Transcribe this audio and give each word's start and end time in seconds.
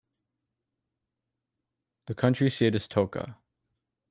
The 2.07 2.15
county 2.15 2.49
seat 2.49 2.73
is 2.73 2.87
Toccoa. 2.87 3.35